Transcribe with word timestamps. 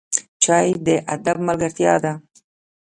چای 0.43 0.67
د 0.85 0.87
ادب 1.13 1.37
ملګرتیا 1.47 1.93
ده 2.03 2.13